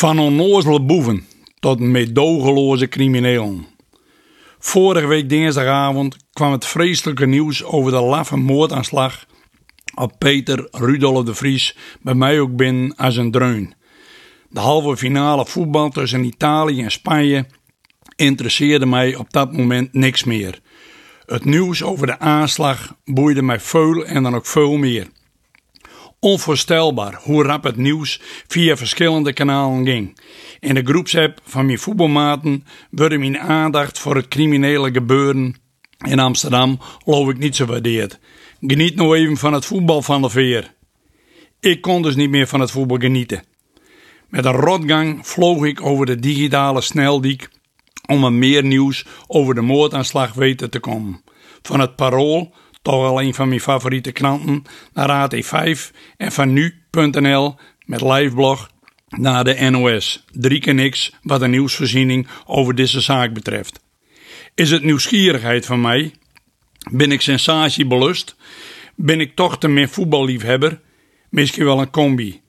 Van 0.00 0.18
onnozele 0.18 0.80
boeven 0.80 1.26
tot 1.58 1.80
meedogenloze 1.80 2.88
criminelen. 2.88 3.66
Vorige 4.58 5.06
week 5.06 5.28
dinsdagavond 5.28 6.16
kwam 6.32 6.52
het 6.52 6.66
vreselijke 6.66 7.26
nieuws 7.26 7.64
over 7.64 7.90
de 7.90 8.00
laffe 8.00 8.36
moordaanslag 8.36 9.26
op 9.94 10.12
Peter 10.18 10.68
Rudolf 10.70 11.24
de 11.24 11.34
Vries 11.34 11.76
bij 12.02 12.14
mij 12.14 12.40
ook 12.40 12.56
binnen 12.56 12.96
als 12.96 13.16
een 13.16 13.30
dreun. 13.30 13.74
De 14.48 14.60
halve 14.60 14.96
finale 14.96 15.46
voetbal 15.46 15.90
tussen 15.90 16.24
Italië 16.24 16.82
en 16.82 16.90
Spanje 16.90 17.46
interesseerde 18.16 18.86
mij 18.86 19.14
op 19.14 19.32
dat 19.32 19.52
moment 19.52 19.92
niks 19.92 20.24
meer. 20.24 20.60
Het 21.26 21.44
nieuws 21.44 21.82
over 21.82 22.06
de 22.06 22.18
aanslag 22.18 22.94
boeide 23.04 23.42
mij 23.42 23.60
veel 23.60 24.04
en 24.04 24.22
dan 24.22 24.34
ook 24.34 24.46
veel 24.46 24.76
meer. 24.76 25.06
Onvoorstelbaar 26.20 27.20
hoe 27.22 27.42
rap 27.42 27.64
het 27.64 27.76
nieuws 27.76 28.20
via 28.46 28.76
verschillende 28.76 29.32
kanalen 29.32 29.86
ging. 29.86 30.18
In 30.58 30.74
de 30.74 30.84
groepsapp 30.84 31.40
van 31.44 31.66
mijn 31.66 31.78
voetbalmaten 31.78 32.64
werd 32.90 33.18
mijn 33.18 33.38
aandacht 33.38 33.98
voor 33.98 34.16
het 34.16 34.28
criminele 34.28 34.90
gebeuren 34.92 35.54
in 36.06 36.18
Amsterdam 36.18 36.78
geloof 37.04 37.28
ik 37.28 37.38
niet 37.38 37.56
zo 37.56 37.66
waardeerd. 37.66 38.18
Geniet 38.60 38.94
nou 38.94 39.16
even 39.16 39.36
van 39.36 39.52
het 39.52 39.64
voetbal 39.64 40.02
van 40.02 40.22
de 40.22 40.30
veer. 40.30 40.74
Ik 41.60 41.80
kon 41.80 42.02
dus 42.02 42.16
niet 42.16 42.30
meer 42.30 42.46
van 42.46 42.60
het 42.60 42.70
voetbal 42.70 42.96
genieten. 42.96 43.44
Met 44.28 44.44
een 44.44 44.52
rotgang 44.52 45.26
vloog 45.26 45.64
ik 45.64 45.82
over 45.82 46.06
de 46.06 46.16
digitale 46.16 46.80
sneldiek 46.80 47.48
om 48.06 48.24
er 48.24 48.32
meer 48.32 48.64
nieuws 48.64 49.06
over 49.26 49.54
de 49.54 49.60
moordaanslag 49.60 50.32
weten 50.32 50.70
te 50.70 50.80
komen. 50.80 51.22
Van 51.62 51.80
het 51.80 51.96
Parool, 51.96 52.54
toch 52.82 53.00
wel 53.00 53.22
een 53.22 53.34
van 53.34 53.48
mijn 53.48 53.60
favoriete 53.60 54.12
kranten, 54.12 54.62
naar 54.92 55.30
AT5 55.30 55.80
en 56.16 56.32
van 56.32 56.52
nu.nl 56.52 57.54
met 57.84 58.00
liveblog 58.00 58.70
naar 59.08 59.44
de 59.44 59.70
NOS. 59.70 60.24
Drie 60.30 60.60
keer 60.60 60.74
niks 60.74 61.12
wat 61.22 61.40
de 61.40 61.48
nieuwsvoorziening 61.48 62.28
over 62.46 62.74
deze 62.74 63.00
zaak 63.00 63.32
betreft. 63.32 63.80
Is 64.54 64.70
het 64.70 64.82
nieuwsgierigheid 64.82 65.66
van 65.66 65.80
mij? 65.80 66.12
Ben 66.90 67.12
ik 67.12 67.20
sensatiebelust? 67.20 68.36
Ben 68.94 69.20
ik 69.20 69.34
toch 69.34 69.58
te 69.58 69.68
meer 69.68 69.88
voetballiefhebber? 69.88 70.80
Misschien 71.30 71.64
wel 71.64 71.80
een 71.80 71.90
combi. 71.90 72.40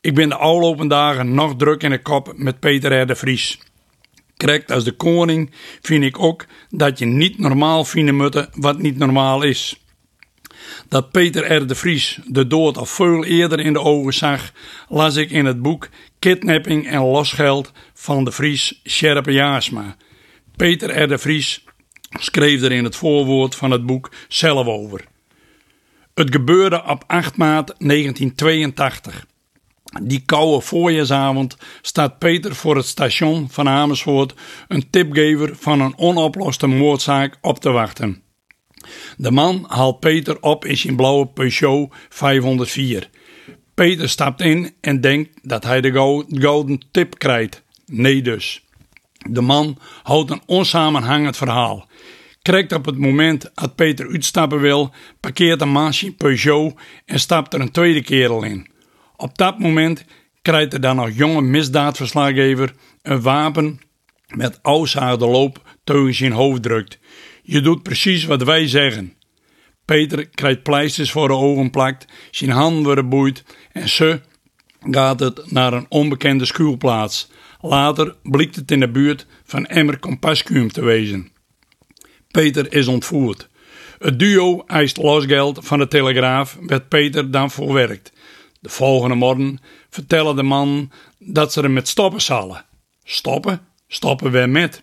Ik 0.00 0.14
ben 0.14 0.28
de 0.28 0.36
afgelopen 0.36 0.88
dagen 0.88 1.34
nog 1.34 1.56
druk 1.56 1.82
in 1.82 1.90
de 1.90 2.02
kop 2.02 2.32
met 2.36 2.60
Peter 2.60 3.00
R. 3.00 3.06
de 3.06 3.14
Vries. 3.14 3.58
Correct 4.44 4.70
als 4.70 4.84
de 4.84 4.92
koning 4.92 5.50
vind 5.82 6.04
ik 6.04 6.18
ook 6.18 6.46
dat 6.70 6.98
je 6.98 7.04
niet 7.04 7.38
normaal 7.38 7.84
vinden 7.84 8.16
moet 8.16 8.48
wat 8.54 8.78
niet 8.78 8.96
normaal 8.96 9.42
is. 9.42 9.80
Dat 10.88 11.10
Peter 11.10 11.52
R. 11.52 11.66
de 11.66 11.74
Vries 11.74 12.18
de 12.26 12.46
dood 12.46 12.76
al 12.76 12.86
veel 12.86 13.24
eerder 13.24 13.60
in 13.60 13.72
de 13.72 13.80
ogen 13.80 14.14
zag, 14.14 14.52
las 14.88 15.16
ik 15.16 15.30
in 15.30 15.44
het 15.44 15.62
boek 15.62 15.88
Kidnapping 16.18 16.88
en 16.88 17.00
losgeld 17.00 17.72
van 17.94 18.24
de 18.24 18.32
Vries 18.32 18.80
Sherpe 18.88 19.32
Jaasma. 19.32 19.96
Peter 20.56 21.02
R. 21.02 21.08
de 21.08 21.18
Vries 21.18 21.64
schreef 22.10 22.62
er 22.62 22.72
in 22.72 22.84
het 22.84 22.96
voorwoord 22.96 23.54
van 23.54 23.70
het 23.70 23.86
boek 23.86 24.10
zelf 24.28 24.66
over. 24.66 25.04
Het 26.14 26.30
gebeurde 26.30 26.84
op 26.86 27.04
8 27.06 27.36
maart 27.36 27.74
1982. 27.78 29.26
Die 30.02 30.22
koude 30.24 30.60
voorjaarsavond 30.60 31.56
staat 31.82 32.18
Peter 32.18 32.54
voor 32.54 32.76
het 32.76 32.86
station 32.86 33.50
van 33.50 33.68
Amersfoort 33.68 34.34
een 34.68 34.90
tipgever 34.90 35.56
van 35.56 35.80
een 35.80 35.98
onoploste 35.98 36.66
moordzaak 36.66 37.38
op 37.40 37.58
te 37.58 37.70
wachten. 37.70 38.22
De 39.16 39.30
man 39.30 39.64
haalt 39.68 40.00
Peter 40.00 40.40
op 40.40 40.64
in 40.64 40.76
zijn 40.76 40.96
blauwe 40.96 41.26
Peugeot 41.26 41.94
504. 42.08 43.10
Peter 43.74 44.08
stapt 44.08 44.40
in 44.40 44.74
en 44.80 45.00
denkt 45.00 45.38
dat 45.42 45.64
hij 45.64 45.80
de 45.80 45.92
golden 46.40 46.82
tip 46.90 47.18
krijgt. 47.18 47.62
Nee 47.86 48.22
dus. 48.22 48.64
De 49.30 49.40
man 49.40 49.78
houdt 50.02 50.30
een 50.30 50.42
onsamenhangend 50.46 51.36
verhaal. 51.36 51.86
Krijgt 52.42 52.72
op 52.72 52.84
het 52.84 52.98
moment 52.98 53.50
dat 53.54 53.74
Peter 53.74 54.10
uitstappen 54.10 54.60
wil, 54.60 54.92
parkeert 55.20 55.58
de 55.58 55.64
man 55.64 55.94
zijn 55.94 56.16
Peugeot 56.16 56.74
en 57.04 57.20
stapt 57.20 57.54
er 57.54 57.60
een 57.60 57.70
tweede 57.70 58.02
kerel 58.02 58.42
in. 58.42 58.72
Op 59.16 59.38
dat 59.38 59.58
moment 59.58 60.04
krijgt 60.42 60.72
er 60.72 60.80
dan 60.80 60.96
nog 60.96 61.10
jonge 61.10 61.42
misdaadverslaggever 61.42 62.74
een 63.02 63.22
wapen 63.22 63.80
met 64.26 64.58
de 64.62 65.16
loop 65.18 65.62
tegen 65.84 66.14
zijn 66.14 66.32
hoofd 66.32 66.62
drukt. 66.62 66.98
Je 67.42 67.60
doet 67.60 67.82
precies 67.82 68.24
wat 68.24 68.42
wij 68.42 68.68
zeggen. 68.68 69.14
Peter 69.84 70.28
krijgt 70.28 70.62
pleisters 70.62 71.10
voor 71.10 71.28
de 71.28 71.34
ogen 71.34 71.70
plakt, 71.70 72.06
zijn 72.30 72.50
handen 72.50 72.84
worden 72.84 73.08
boeit 73.08 73.44
en 73.72 73.88
ze 73.88 74.20
gaat 74.90 75.20
het 75.20 75.50
naar 75.50 75.72
een 75.72 75.86
onbekende 75.88 76.44
schuilplaats. 76.44 77.30
Later 77.60 78.16
blikt 78.22 78.56
het 78.56 78.70
in 78.70 78.80
de 78.80 78.90
buurt 78.90 79.26
van 79.44 79.66
Emmer 79.66 79.98
Compascuum 79.98 80.72
te 80.72 80.84
wezen. 80.84 81.28
Peter 82.30 82.72
is 82.72 82.86
ontvoerd. 82.86 83.48
Het 83.98 84.18
duo 84.18 84.64
eist 84.66 84.96
losgeld 84.96 85.58
van 85.62 85.78
de 85.78 85.88
Telegraaf, 85.88 86.58
werd 86.60 86.88
Peter 86.88 87.30
dan 87.30 87.50
voorwerkt. 87.50 88.12
De 88.64 88.70
volgende 88.70 89.14
morgen 89.14 89.58
vertellen 89.90 90.36
de 90.36 90.42
man 90.42 90.90
dat 91.18 91.52
ze 91.52 91.60
hem 91.60 91.72
met 91.72 91.88
stoppen 91.88 92.22
zullen. 92.22 92.64
Stoppen? 93.04 93.60
Stoppen 93.88 94.30
we 94.30 94.46
met? 94.46 94.82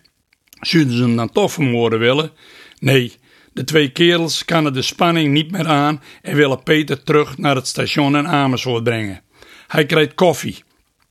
Zullen 0.60 0.96
ze 0.96 1.02
hem 1.02 1.16
dan 1.16 1.30
toch 1.30 1.52
vermoorden 1.52 1.98
willen? 1.98 2.30
Nee, 2.78 3.12
de 3.52 3.64
twee 3.64 3.90
kerels 3.90 4.44
kunnen 4.44 4.72
de 4.72 4.82
spanning 4.82 5.32
niet 5.32 5.50
meer 5.50 5.66
aan 5.66 6.02
en 6.22 6.36
willen 6.36 6.62
Peter 6.62 7.02
terug 7.02 7.38
naar 7.38 7.54
het 7.54 7.66
station 7.66 8.16
in 8.16 8.28
Amersfoort 8.28 8.84
brengen. 8.84 9.22
Hij 9.66 9.86
krijgt 9.86 10.14
koffie. 10.14 10.64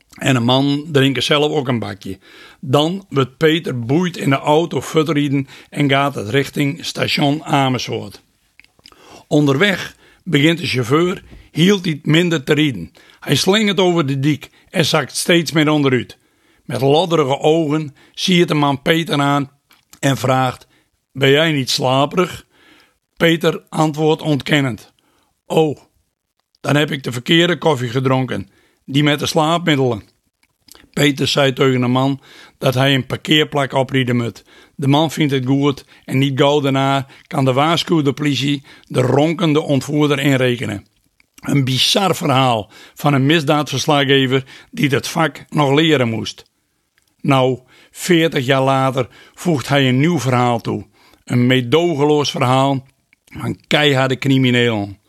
En 0.09 0.35
een 0.35 0.43
man 0.43 0.87
drinkt 0.91 1.23
zelf 1.23 1.51
ook 1.51 1.67
een 1.67 1.79
bakje. 1.79 2.19
Dan 2.59 3.05
wordt 3.09 3.37
Peter 3.37 3.79
boeit 3.79 4.17
in 4.17 4.29
de 4.29 4.39
auto 4.39 4.81
verrieden 4.81 5.47
en 5.69 5.89
gaat 5.89 6.15
het 6.15 6.29
richting 6.29 6.85
station 6.85 7.43
Amersfoort. 7.43 8.21
Onderweg 9.27 9.99
begint 10.23 10.57
de 10.57 10.67
chauffeur 10.67 11.23
hield 11.51 11.85
hij 11.85 11.99
minder 12.03 12.43
te 12.43 12.53
rieden. 12.53 12.91
Hij 13.19 13.35
slingert 13.35 13.79
over 13.79 14.05
de 14.05 14.19
dik 14.19 14.49
en 14.69 14.85
zakt 14.85 15.15
steeds 15.15 15.51
meer 15.51 15.69
onderuit. 15.69 16.17
Met 16.65 16.81
lodderige 16.81 17.39
ogen 17.39 17.95
ziet 18.13 18.47
de 18.47 18.53
man 18.53 18.81
Peter 18.81 19.21
aan 19.21 19.51
en 19.99 20.17
vraagt: 20.17 20.67
Ben 21.11 21.29
jij 21.29 21.51
niet 21.51 21.69
slaperig? 21.69 22.45
Peter 23.17 23.63
antwoordt 23.69 24.21
ontkennend: 24.21 24.93
Oh, 25.45 25.77
dan 26.61 26.75
heb 26.75 26.91
ik 26.91 27.03
de 27.03 27.11
verkeerde 27.11 27.57
koffie 27.57 27.89
gedronken, 27.89 28.49
die 28.85 29.03
met 29.03 29.19
de 29.19 29.25
slaapmiddelen. 29.25 30.10
Peter 30.93 31.27
zei 31.27 31.53
tegen 31.53 31.81
de 31.81 31.87
man 31.87 32.19
dat 32.57 32.73
hij 32.73 32.93
een 32.93 33.05
parkeerplak 33.05 33.73
oprieden 33.73 34.17
moet. 34.17 34.43
De 34.75 34.87
man 34.87 35.11
vindt 35.11 35.33
het 35.33 35.45
goed 35.45 35.85
en 36.05 36.17
niet 36.17 36.39
gauw 36.39 37.03
kan 37.27 37.45
de 37.45 37.53
waarschuwde 37.53 38.13
politie 38.13 38.63
de 38.87 39.01
ronkende 39.01 39.61
ontvoerder 39.61 40.19
inrekenen. 40.19 40.85
Een 41.41 41.63
bizar 41.63 42.15
verhaal 42.15 42.71
van 42.93 43.13
een 43.13 43.25
misdaadverslaggever 43.25 44.43
die 44.71 44.89
dat 44.89 45.07
vak 45.07 45.45
nog 45.49 45.73
leren 45.73 46.09
moest. 46.09 46.49
Nou, 47.21 47.59
veertig 47.91 48.45
jaar 48.45 48.61
later 48.61 49.07
voegt 49.33 49.67
hij 49.67 49.87
een 49.87 49.99
nieuw 49.99 50.19
verhaal 50.19 50.61
toe. 50.61 50.85
Een 51.23 51.47
meedogenloos 51.47 52.31
verhaal 52.31 52.85
van 53.25 53.59
keiharde 53.67 54.17
criminelen. 54.17 54.99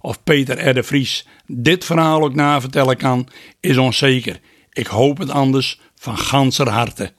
Of 0.00 0.22
Peter 0.22 0.78
R. 0.78 0.84
Vries 0.84 1.26
dit 1.46 1.84
verhaal 1.84 2.22
ook 2.22 2.34
navertellen 2.34 2.96
kan, 2.96 3.28
is 3.60 3.76
onzeker. 3.76 4.40
Ik 4.72 4.86
hoop 4.86 5.18
het 5.18 5.30
anders 5.30 5.80
van 5.94 6.18
ganser 6.18 6.68
harte. 6.68 7.12